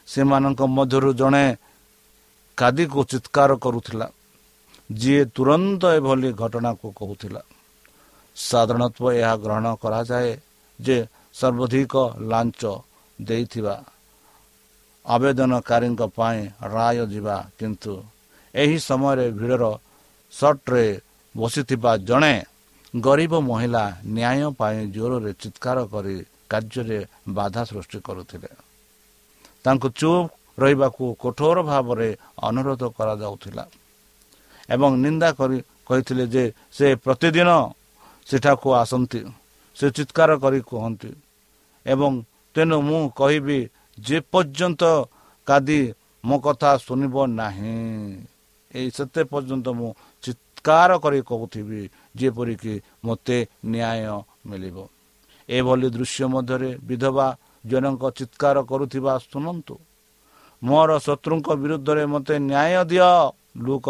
[0.08, 1.46] ସେମାନଙ୍କ ମଧ୍ୟରୁ ଜଣେ
[2.58, 4.06] କାଦିକୁ ଚିତ୍କାର କରୁଥିଲା
[4.90, 7.40] ଯିଏ ତୁରନ୍ତ ଏଭଳି ଘଟଣାକୁ କହୁଥିଲା।
[8.36, 10.32] ସାଧାରଣତଃ ଏହା ଗ୍ରହଣ କରାଯାଏ
[10.78, 10.96] ଯେ
[11.34, 11.94] ସର୍ବାଧିକ
[12.30, 12.62] ଲାଞ୍ଚ
[13.18, 13.76] ଦେଇଥିବା
[15.04, 16.40] ଆବେଦନକାରୀଙ୍କ ପାଇଁ
[16.74, 17.92] ରାୟ ଯିବା କିନ୍ତୁ
[18.54, 19.64] ଏହି ସମୟରେ ଭିଡ଼ର
[20.32, 20.84] ସଟ୍ରେ
[21.34, 22.34] ବସିଥିବା ଜଣେ
[22.94, 26.16] ଗରିବ ମହିଳା ନ୍ୟାୟ ପାଇଁ ଜୋରରେ ଚିତ୍କାର କରି
[26.50, 26.98] କାର୍ଯ୍ୟରେ
[27.36, 28.50] ବାଧା ସୃଷ୍ଟି କରୁଥିଲେ।
[29.64, 32.08] ତାଙ୍କୁ ଚୁପ୍ ରହିବାକୁ କଠୋର ଭାବରେ
[32.48, 33.64] ଅନୁରୋଧ କରାଯାଉଥିଲା
[34.68, 36.44] ଏବଂ ନିନ୍ଦା କରି କହିଥିଲେ ଯେ
[36.76, 37.50] ସେ ପ୍ରତିଦିନ
[38.26, 39.20] ସେଠାକୁ ଆସନ୍ତି
[39.76, 41.10] ସେ ଚିତ୍କାର କରି କୁହନ୍ତି
[41.86, 42.12] ଏବଂ
[42.54, 43.58] ତେଣୁ ମୁଁ କହିବି
[43.98, 44.82] ଯେ ପର୍ଯ୍ୟନ୍ତ
[45.46, 45.80] କାଦି
[46.24, 47.76] ମୋ କଥା ଶୁଣିବ ନାହିଁ
[48.70, 49.90] ଏଇ ସେତେ ପର୍ଯ୍ୟନ୍ତ ମୁଁ
[50.64, 51.80] ଚିତ୍କାର କରି କହୁଥିବି
[52.16, 52.74] ଯେପରିକି
[53.04, 54.16] ମୋତେ ନ୍ୟାୟ
[54.48, 54.76] ମିଳିବ।
[55.48, 57.26] ଏଭଳି ଦୃଶ୍ୟ ମଧ୍ୟରେ ବିଧବା
[57.68, 59.74] ଜଣଙ୍କ ଚିତ୍କାର କରୁଥିବା ଶୁଣନ୍ତୁ।
[60.62, 63.10] ମୋର ଶତ୍ରୁଙ୍କ ବିରୁଦ୍ଧରେ ମୋତେ ନ୍ୟାୟ ଦିଅ
[63.60, 63.86] ଲୁକ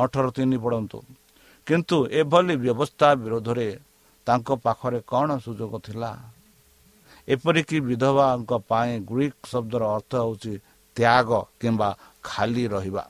[0.00, 0.98] ଅଠର ତିନି ପଢ଼ନ୍ତୁ।
[1.66, 3.68] କିନ୍ତୁ ଏଭଳି ବ୍ୟବସ୍ଥା ବିରୋଧରେ
[4.26, 6.12] ତାଙ୍କ ପାଖରେ କ'ଣ ସୁଯୋଗ ଥିଲା?
[7.28, 10.54] ଏପରିକି ବିଧବାଙ୍କ ପାଇଁ ଗ୍ରୀକ୍ ଶବ୍ଦର ଅର୍ଥ ହେଉଛି
[10.96, 11.88] ତ୍ୟାଗ କିମ୍ବା
[12.24, 13.04] ଖାଲି ରହିବା।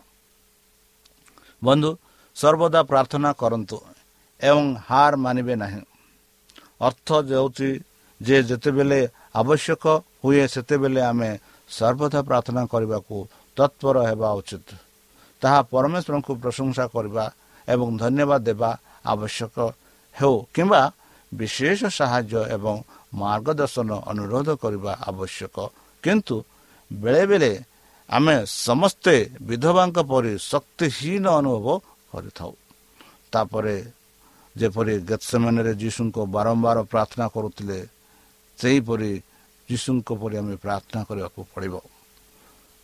[1.63, 1.91] ବନ୍ଧୁ
[2.37, 3.77] ସର୍ବଦା ପ୍ରାର୍ଥନା କରନ୍ତୁ
[4.41, 5.83] ଏବଂ ହାର ମାନିବେ ନାହିଁ।
[6.89, 7.69] ଅର୍ଥ ହେଉଛି
[8.21, 9.01] ଯେ ଯେତେବେଳେ
[9.41, 9.85] ଆବଶ୍ୟକ
[10.23, 11.31] ହୁଏ ସେତେବେଳେ ଆମେ
[11.71, 13.17] ସର୍ବଦା ପ୍ରାର୍ଥନା କରିବାକୁ
[13.57, 14.69] ତତ୍ପର ହେବା ଉଚିତ।
[15.43, 17.25] ତାହା ପରମେଶ୍ୱରଙ୍କୁ ପ୍ରଶଂସା କରିବା
[17.69, 18.71] ଏବଂ ଧନ୍ୟବାଦ ଦେବା
[19.13, 19.57] ଆବଶ୍ୟକ
[20.17, 20.83] ହେଉ କିମ୍ବା
[21.33, 22.75] ବିଶେଷ ସାହାଯ୍ୟ ଏବଂ
[23.21, 25.57] ମାର୍ଗଦର୍ଶନ ଅନୁରୋଧ କରିବା ଆବଶ୍ୟକ।
[26.05, 26.37] କିନ୍ତୁ
[26.91, 27.53] ବେଳେବେଳେ
[28.09, 29.15] ଆମେ ସମସ୍ତେ
[29.49, 31.67] ବିଧବାଙ୍କ ପରି ଶକ୍ତିହୀନ ଅନୁଭବ
[32.15, 32.53] କରିଥାଉ।
[33.33, 33.77] ତାପରେ
[34.57, 37.79] ଯେପରି ଗେତ୍ସମାନରେ ଯୀଶୁଙ୍କ ବାରମ୍ବାର ପ୍ରାର୍ଥନା କରୁଥିଲେ
[38.59, 39.13] ସେହିପରି
[39.69, 41.75] ଯୀଶୁଙ୍କ ପରି ଆମେ ପ୍ରାର୍ଥନା କରିବାକୁ ପଡ଼ିବ।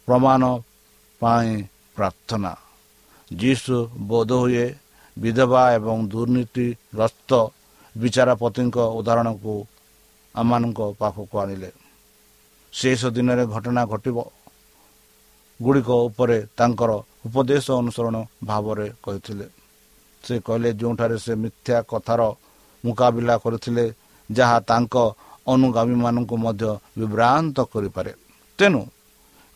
[0.08, 0.42] ପ୍ରମାଣ
[1.20, 1.50] ପାଇଁ
[1.96, 2.52] ପ୍ରାର୍ଥନା।
[3.30, 3.76] ଯୀଶୁ
[4.10, 4.66] ବୋଧ ହୁଏ
[5.16, 7.30] ବିଧବା ଏବଂ ଦୁର୍ନୀତିଗ୍ରସ୍ତ
[7.94, 9.54] ବିଚାରପତିଙ୍କ ଉଦାହରଣକୁ
[10.34, 11.70] ଆମମାନଙ୍କ ପାଖକୁ ଆଣିଲେ।
[12.72, 14.16] ଶେଷ ଦିନରେ ଘଟଣା ଘଟିବ।
[15.60, 16.90] ଗୁଡ଼ିକ ଉପରେ ତାଙ୍କର
[17.24, 18.16] ଉପଦେଶ ଅନୁସରଣ
[18.48, 19.46] ଭାବରେ କହିଥିଲେ
[20.24, 22.20] ସେ କହିଲେ ଯେଉଁଠାରେ ସେ ମିଥ୍ୟା କଥାର
[22.85, 23.85] ମୁକାବିଲା କରିଥିଲେ
[24.30, 24.94] ଯାହା ତାଙ୍କ
[25.52, 26.64] ଅନୁଗାମୀମାନଙ୍କୁ ମଧ୍ୟ
[26.98, 28.12] ବିଭ୍ରାନ୍ତ କରିପାରେ।
[28.59, 28.83] ତେଣୁ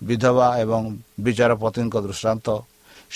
[0.00, 0.82] ବିଧବା ଏବଂ
[1.24, 2.46] ବିଚାରପତିଙ୍କ ଦୃଷ୍ଟାନ୍ତ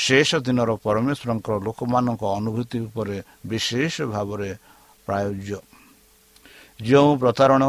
[0.04, 3.16] ଶେଷ ଦିନର ପରମେଶ୍ୱରଙ୍କର ଲୋକମାନଙ୍କ ଅନୁଭୂତି ଉପରେ
[3.50, 4.50] ବିଶେଷ ଭାବରେ
[5.06, 5.58] ପ୍ରାୟୋଜ୍ୟ।
[6.80, 7.62] ଯେଉଁ ପ୍ରତାରଣ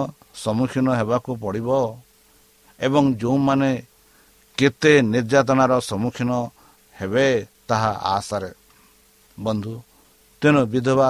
[0.43, 1.69] ସମ୍ମୁଖୀନ ହେବାକୁ ପଡ଼ିବ
[2.79, 3.71] ଏବଂ ଯେଉଁମାନେ
[4.57, 6.31] କେତେ ନିର୍ଯାତନାର ସମ୍ମୁଖୀନ
[6.99, 7.27] ହେବେ
[7.69, 8.51] ତାହା ଆଶାରେ।
[9.37, 9.73] ବନ୍ଧୁ
[10.41, 11.09] ତେଣୁ ବିଧବା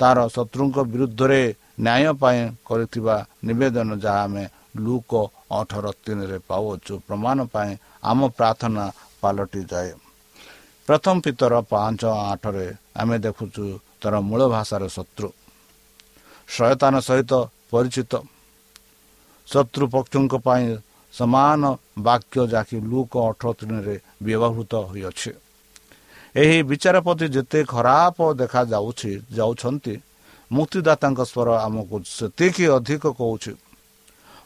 [0.00, 1.42] ତାର ଶତ୍ରୁଙ୍କ ବିରୁଦ୍ଧରେ
[1.80, 4.44] ନ୍ୟାୟ ପାଇଁ କରିଥିବା ନିବେଦନ ଯାହା ଆମେ
[4.84, 5.12] ଲୁକ
[5.58, 7.70] ଅଠର ତିନିରେ ପାଉଅଛୁ ପ୍ରମାଣ ପାଇଁ
[8.10, 8.84] ଆମ ପ୍ରାର୍ଥନା
[9.22, 9.90] ପାଲଟିଯାଏ।
[10.88, 12.66] ପ୍ରଥମ ପିତର ପାଞ୍ଚ ଆଠରେ
[13.00, 13.64] ଆମେ ଦେଖୁଛୁ
[14.00, 15.28] ତାର ମୂଳ ଭାଷାର ଶତ୍ରୁ
[16.48, 17.32] ସୟତାନ ସହିତ
[17.72, 18.12] ପରିଚିତ।
[19.48, 20.64] ଶତ୍ରୁ ପକ୍ଷଙ୍କ ପାଇଁ
[21.14, 21.62] ସମାନ
[21.98, 25.30] ବାକ୍ୟ ଯାହାକି ଲୁକ ଅଠର ତିନିରେ ବ୍ୟବହୃତ ହୋଇଅଛି।
[26.34, 29.94] ଏହି ବିଚାରପତି ଯେତେ ଖରାପ ଦେଖାଯାଉଛି ଯାଉଛନ୍ତି
[30.50, 33.52] ମୁକ୍ତିଦାତାଙ୍କ ସ୍ୱର ଆମକୁ ସେତିକି ଅଧିକ କହୁଛି।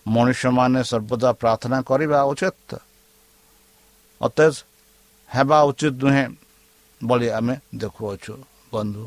[0.06, 2.70] ମଣିଷମାନେ ସର୍ବଦା ପ୍ରାର୍ଥନା କରିବା ଉଚିତ।
[4.20, 4.54] ଅତେଜ
[5.30, 6.24] ହେବା ଉଚିତ ନୁହେଁ
[7.00, 8.34] ବୋଲି ଆମେ ଦେଖୁଅଛୁ
[8.72, 9.04] ବନ୍ଧୁ।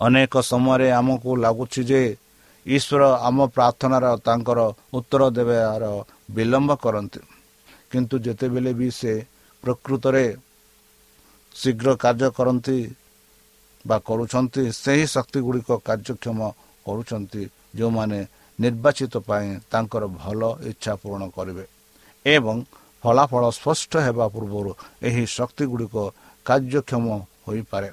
[0.00, 2.02] ଅନେକ ସମୟରେ ଆମକୁ ଲାଗୁଛି ଯେ
[2.76, 4.60] ଈଶ୍ୱର ଆମ ପ୍ରାର୍ଥନାର ତାଙ୍କର
[4.98, 5.84] ଉତ୍ତର ଦେବାର
[6.36, 7.20] ବିଳମ୍ବ କରନ୍ତି।
[7.90, 9.12] କିନ୍ତୁ ଯେତେବେଳେ ବି ସେ
[9.64, 10.24] ପ୍ରକୃତରେ
[11.54, 12.78] ଶୀଘ୍ର କାର୍ଯ୍ୟ କରନ୍ତି
[13.84, 16.38] ବା କରୁଛନ୍ତି ସେହି ଶକ୍ତି ଗୁଡ଼ିକ କାର୍ଯ୍ୟକ୍ଷମ
[16.86, 17.42] କରୁଛନ୍ତି
[17.76, 18.18] ଯେଉଁମାନେ
[18.58, 21.64] ନିର୍ବାଚିତ ପାଇଁ ତାଙ୍କର ଭଲ ଇଚ୍ଛା ପୂରଣ କରିବେ
[22.26, 22.56] ଏବଂ
[23.02, 24.70] ଫଳାଫଳ ସ୍ପଷ୍ଟ ହେବା ପୂର୍ବରୁ
[25.08, 25.96] ଏହି ଶକ୍ତି ଗୁଡ଼ିକ
[26.46, 27.04] କାର୍ଯ୍ୟକ୍ଷମ
[27.46, 27.88] ହୋଇପାରେ।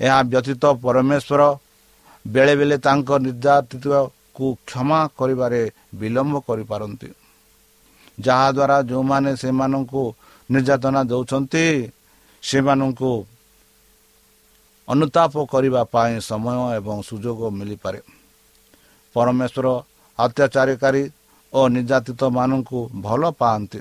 [0.00, 1.42] ଏହା ବ୍ୟତୀତ ପରମେଶ୍ୱର
[2.26, 5.62] ବେଳେବେଳେ ତାଙ୍କ ନିର୍ଯାତିତକୁ କ୍ଷମା କରିବାରେ
[5.94, 7.08] ବିଳମ୍ବ କରିପାରନ୍ତି।
[8.20, 10.02] ଯାହାଦ୍ୱାରା ଯେଉଁମାନେ ସେମାନଙ୍କୁ
[10.50, 11.64] ନିର୍ଯାତନା ଦେଉଛନ୍ତି
[12.42, 13.12] ସେମାନଙ୍କୁ
[14.88, 18.00] ଅନୁତାପ କରିବା ପାଇଁ ସମୟ ଏବଂ ସୁଯୋଗ ମିଳିପାରେ।
[19.14, 19.66] ପରମେଶ୍ୱର
[20.18, 21.02] ଅତ୍ୟାଚାରକାରୀ
[21.52, 23.80] ଓ ନିର୍ଯାତିତ ମାନଙ୍କୁ ଭଲ ପାଆନ୍ତି।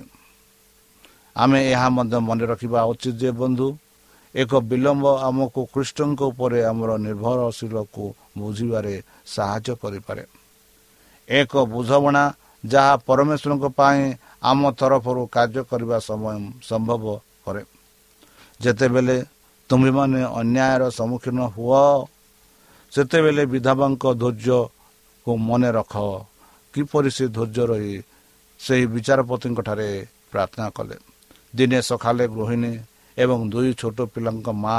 [1.35, 3.67] ଆମେ ଏହା ମଧ୍ୟ ମନେ ରଖିବା ଉଚିତ ଯେ ବନ୍ଧୁ
[4.35, 8.05] ଏକ ବିଳମ୍ବ ଆମକୁ କୃଷ୍ଣଙ୍କ ଉପରେ ଆମର ନିର୍ଭରଶୀଳକୁ
[8.37, 10.23] ବୁଝିବାରେ ସାହାଯ୍ୟ କରିପାରେ।
[11.29, 12.23] ଏକ ବୁଝାମଣା
[12.65, 14.01] ଯାହା ପରମେଶ୍ୱରଙ୍କ ପାଇଁ
[14.43, 17.03] ଆମ ତରଫରୁ କାର୍ଯ୍ୟ କରିବା ସମୟ ସମ୍ଭବ
[17.45, 17.63] କରେ।
[18.61, 19.17] ଯେତେବେଳେ
[19.69, 21.83] ତୁମ୍ଭେମାନେ ଅନ୍ୟାୟର ସମ୍ମୁଖୀନ ହୁଅ
[22.91, 25.95] ସେତେବେଳେ ବିଧବାଙ୍କ ଧୈର୍ଯ୍ୟକୁ ମନେ ରଖ।
[26.73, 27.93] କିପରି ସେ ଧୈର୍ଯ୍ୟ ରହି
[28.59, 29.89] ସେହି ବିଚାରପତିଙ୍କଠାରେ
[30.31, 30.97] ପ୍ରାର୍ଥନା କଲେ?
[31.55, 32.73] ଦିନେ ସକାଳେ ଗୃହିଣୀ
[33.17, 34.77] ଏବଂ ଦୁଇ ଛୋଟ ପିଲାଙ୍କ ମା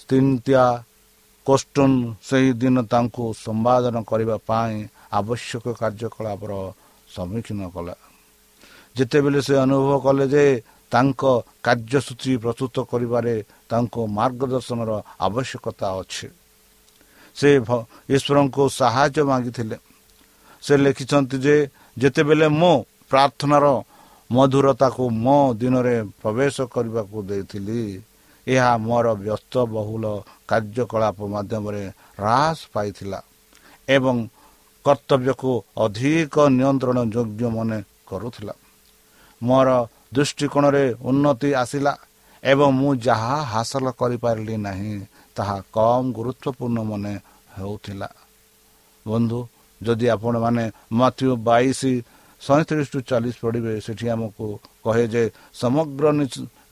[0.00, 0.64] ସ୍ତିନ୍ତିଆ
[1.46, 1.96] କୋଷ୍ଟୁନ୍
[2.28, 4.74] ସେହି ଦିନ ତାଙ୍କୁ ସମ୍ପାଦନ କରିବା ପାଇଁ
[5.18, 6.52] ଆବଶ୍ୟକ କାର୍ଯ୍ୟକଳାପର
[7.08, 7.94] ସମ୍ମୁଖୀନ କଲା।
[8.96, 10.44] ଯେତେବେଳେ ସେ ଅନୁଭବ କଲେ ଯେ
[10.92, 11.22] ତାଙ୍କ
[11.66, 13.34] କାର୍ଯ୍ୟସୂଚୀ ପ୍ରସ୍ତୁତ କରିବାରେ
[13.70, 14.90] ତାଙ୍କୁ ମାର୍ଗଦର୍ଶନର
[15.26, 16.26] ଆବଶ୍ୟକତା ଅଛି
[17.36, 17.48] ସେ
[18.16, 19.76] ଈଶ୍ୱରଙ୍କୁ ସାହାଯ୍ୟ ମାଗିଥିଲେ।
[20.62, 21.56] ସେ ଲେଖିଛନ୍ତି ଯେ
[21.98, 22.74] ଯେତେବେଳେ ମୁଁ
[23.10, 23.64] ପ୍ରାର୍ଥନାର
[24.30, 27.80] ମଧୁରତାକୁ ମୋ ଦିନରେ ପ୍ରବେଶ କରିବାକୁ ଦେଇଥିଲି।
[28.46, 30.04] ଏହା ମୋର ବ୍ୟସ୍ତ ବହୁଳ
[30.48, 31.84] କାର୍ଯ୍ୟକଳାପ ମାଧ୍ୟମରେ
[32.18, 33.20] ହ୍ରାସ ପାଇଥିଲା
[33.88, 34.16] ଏବଂ
[34.84, 35.52] କର୍ତ୍ତବ୍ୟକୁ
[35.84, 38.54] ଅଧିକ ନିୟନ୍ତ୍ରଣ ଯୋଗ୍ୟ ମନେ କରୁଥିଲା।
[39.42, 39.68] ମୋର
[40.14, 41.92] ଦୃଷ୍ଟିକୋଣରେ ଉନ୍ନତି ଆସିଲା
[42.42, 44.94] ଏବଂ ମୁଁ ଯାହା ହାସଲ କରିପାରିଲି ନାହିଁ
[45.36, 47.14] ତାହା କମ୍ ଗୁରୁତ୍ୱପୂର୍ଣ୍ଣ ମନେ
[47.56, 48.08] ହେଉଥିଲା।
[49.06, 49.40] ବନ୍ଧୁ
[49.80, 51.80] ଯଦି ଆପଣମାନେ ମାଥ୍ୟୁ ବାଇଶ
[52.44, 54.44] ସଇଁତିରିଶ ଟୁ ଚାଳିଶ ପଢ଼ିବେ ସେଠି ଆମକୁ
[54.84, 55.22] କହେ ଯେ
[55.60, 56.04] ସମଗ୍ର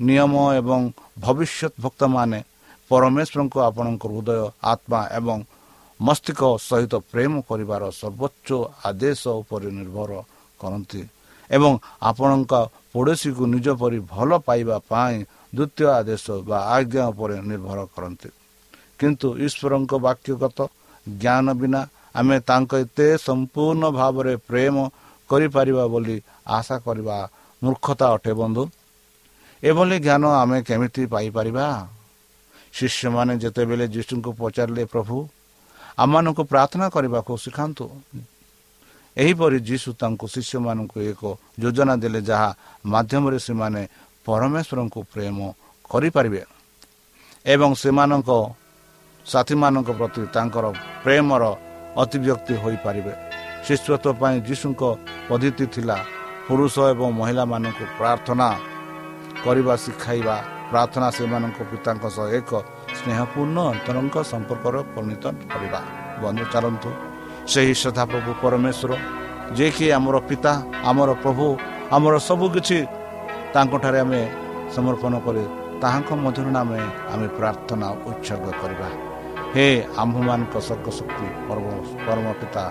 [0.09, 0.81] ନିୟମ ଏବଂ
[1.25, 2.39] ଭବିଷ୍ୟତ ଭକ୍ତମାନେ
[2.91, 4.41] ପରମେଶ୍ୱରଙ୍କୁ ଆପଣଙ୍କ ହୃଦୟ
[4.73, 5.39] ଆତ୍ମା ଏବଂ
[6.01, 8.49] ମସ୍ତିଷ୍କ ସହିତ ପ୍ରେମ କରିବାର ସର୍ବୋଚ୍ଚ
[8.89, 10.11] ଆଦେଶ ଉପରେ ନିର୍ଭର
[10.61, 11.03] କରନ୍ତି
[11.51, 11.73] ଏବଂ
[12.11, 12.53] ଆପଣଙ୍କ
[12.93, 15.17] ପଡ଼ୋଶୀକୁ ନିଜ ପରି ଭଲ ପାଇବା ପାଇଁ
[15.57, 18.29] ଦ୍ୱିତୀୟ ଆଦେଶ ବା ଆଜ୍ଞା ଉପରେ ନିର୍ଭର କରନ୍ତି।
[18.99, 20.59] କିନ୍ତୁ ଈଶ୍ୱରଙ୍କ ବାକ୍ୟଗତ
[21.07, 21.81] ଜ୍ଞାନ ବିନା
[22.19, 24.77] ଆମେ ତାଙ୍କ ଏତେ ସମ୍ପୂର୍ଣ୍ଣ ଭାବରେ ପ୍ରେମ
[25.33, 26.17] କରିପାରିବା ବୋଲି
[26.57, 27.17] ଆଶା କରିବା
[27.63, 28.63] ମୂର୍ଖତା ଅଟେ ବନ୍ଧୁ।
[29.63, 31.67] ଏଭଳି ଜ୍ଞାନ ଆମେ କେମିତି ପାଇପାରିବା?
[32.77, 35.17] ଶିଷ୍ୟମାନେ ଯେତେବେଳେ ଯୀଶୁଙ୍କୁ ପଚାରିଲେ ପ୍ରଭୁ
[36.03, 37.85] ଆମମାନଙ୍କୁ ପ୍ରାର୍ଥନା କରିବାକୁ ଶିଖାନ୍ତୁ।
[39.17, 41.23] ଏହିପରି ଯୀଶୁ ତାଙ୍କୁ ଶିଷ୍ୟମାନଙ୍କୁ ଏକ
[41.61, 42.51] ଯୋଜନା ଦେଲେ ଯାହା
[42.93, 43.83] ମାଧ୍ୟମରେ ସେମାନେ
[44.27, 45.39] ପରମେଶ୍ୱରଙ୍କୁ ପ୍ରେମ
[45.91, 46.43] କରିପାରିବେ
[47.45, 48.31] ଏବଂ ସେମାନଙ୍କ
[49.27, 50.65] ସାଥୀମାନଙ୍କ ପ୍ରତି ତାଙ୍କର
[51.05, 51.43] ପ୍ରେମର
[52.03, 53.32] ଅତିବ୍ୟକ୍ତି ହୋଇପାରିବେ।
[53.67, 54.83] ଶିଷ୍ୟତ୍ୱ ପାଇଁ ଯୀଶୁଙ୍କ
[55.29, 55.97] ପଦ୍ଧତି ଥିଲା
[56.47, 58.49] ପୁରୁଷ ଏବଂ ମହିଳାମାନଙ୍କୁ ପ୍ରାର୍ଥନା
[59.45, 60.37] କରିବା ଶିଖାଇବା।
[60.71, 62.51] ପ୍ରାର୍ଥନା ସେମାନଙ୍କ ପିତାଙ୍କ ସହ ଏକ
[62.99, 65.81] ସ୍ନେହପୂର୍ଣ୍ଣ ଅନ୍ତରଙ୍କ ସମ୍ପର୍କରେ ପରିଣତ କରିବା।
[66.23, 66.91] ବନ୍ଧୁ ଚାଲନ୍ତୁ।
[67.53, 68.91] ସେହି ସଦାପ୍ରଭୁ ପରମେଶ୍ୱର
[69.57, 70.53] ଯିଏକି ଆମର ପିତା
[70.91, 71.45] ଆମର ପ୍ରଭୁ
[71.97, 72.79] ଆମର ସବୁକିଛି
[73.55, 74.21] ତାଙ୍କଠାରେ ଆମେ
[74.75, 75.45] ସମର୍ପଣ କରି
[75.83, 76.81] ତାହାଙ୍କ ମଧ୍ୟରୁ ଆମେ
[77.13, 78.89] ଆମେ ପ୍ରାର୍ଥନା ଉତ୍ସର୍ଗ କରିବା।
[79.55, 79.67] ହେ
[80.03, 81.27] ଆମ୍ଭମାନଙ୍କ ସର୍ଗଶକ୍ତି
[82.07, 82.65] ପରମ ପିତା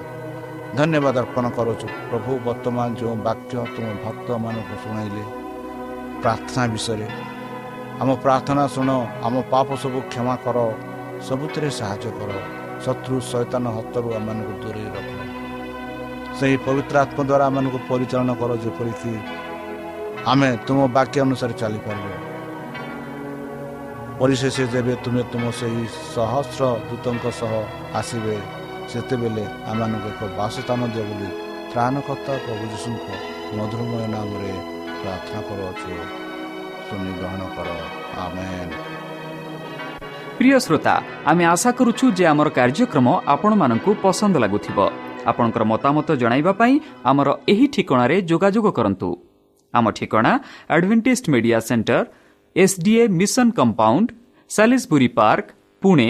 [0.78, 5.24] ଧନ୍ୟବାଦ ଅର୍ପଣ କରୁଛୁ। ପ୍ରଭୁ ବର୍ତ୍ତମାନ ଯେଉଁ ବାକ୍ୟ ତୁମ ଭକ୍ତମାନଙ୍କୁ ଶୁଣାଇଲେ
[6.22, 7.08] ପ୍ରାର୍ଥନା ବିଷୟରେ
[8.02, 8.90] ଆମ ପ୍ରାର୍ଥନା ଶୁଣ
[9.28, 10.58] ଆମ ପାପ ସବୁ କ୍ଷମା କର
[11.28, 12.32] ସବୁଥିରେ ସାହାଯ୍ୟ କର
[12.84, 15.10] ଶତ୍ରୁ ସୈତାନ ହତରୁ ଆମମାନଙ୍କୁ ଦୂରେଇ ରଖ।
[16.38, 19.14] ସେହି ପବିତ୍ର ଆତ୍ମା ଦ୍ୱାରା ଆମମାନଙ୍କୁ ପରିଚାଳନା କର ଯେପରିକି
[20.32, 22.12] ଆମେ ତୁମ ବାକ୍ୟ ଅନୁସାରେ ଚାଲିପାରିବୁ।
[24.20, 25.84] ପରିଶେଷ ଯେବେ ତୁମେ ତୁମ ସେହି
[26.16, 27.54] ସହସ୍ର ଦୂତଙ୍କ ସହ
[28.00, 28.36] ଆସିବେ
[28.92, 31.30] ସେତେବେଳେ ଆମମାନଙ୍କୁ ଏକ ବାସସ୍ଥାନ ଦିଅ ବୋଲି
[31.72, 33.08] ତ୍ରାଣକର୍ତ୍ତା ପ୍ରଭୁ ଯୀଶୁଙ୍କ
[33.58, 34.54] ମଧୁରମୟ ନାମରେ
[35.02, 35.92] ପ୍ରାର୍ଥନା କରୁଅଛୁ
[36.88, 37.70] ଶୁଣି ଗ୍ରହଣ କର।
[40.38, 40.94] ପ୍ରିୟ ଶ୍ରୋତା
[41.32, 44.78] ଆମେ ଆଶା କରୁଛୁ ଯେ ଆମର କାର୍ଯ୍ୟକ୍ରମ ଆପଣମାନଙ୍କୁ ପସନ୍ଦ ଲାଗୁଥିବ।
[45.32, 46.76] ଆପଣଙ୍କର ମତାମତ ଜଣାଇବା ପାଇଁ
[47.10, 49.10] ଆମର ଏହି ଠିକଣାରେ ଯୋଗାଯୋଗ କରନ୍ତୁ।
[49.74, 50.32] ଆମ ଠିକଣା
[50.76, 52.00] Advantage Media Centre
[52.56, 54.08] SDA Mission Compound
[54.52, 55.48] Salisbury Park
[55.82, 56.10] Pune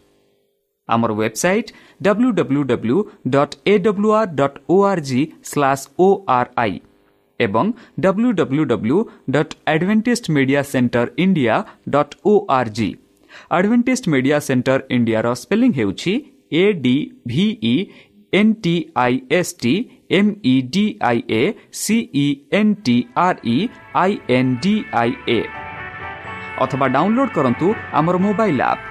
[0.93, 2.97] ଆମର website W W W
[3.35, 6.75] dot A W R dot O R G slash O R I
[7.39, 8.97] ଏବଂ W W W
[9.35, 11.55] dot Advantage Media Centre India
[11.95, 12.89] dot O R G
[13.51, 16.13] Advantage Media Centre ଇଣ୍ଡିଆର spelling ହେଉଛି
[16.53, 16.95] A D
[17.27, 17.73] V E
[18.33, 19.73] N T I S T
[20.17, 21.41] M E D I A
[21.79, 22.27] C E
[22.59, 23.57] N T R E
[24.03, 25.39] I N D I A
[26.63, 28.90] ଅଥବା download କରନ୍ତୁ ଆମର mobile app